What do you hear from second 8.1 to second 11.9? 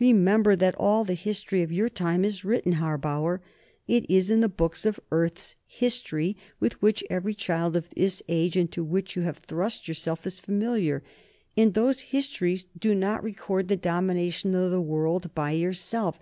age, into which you have thrust yourself, is familiar. And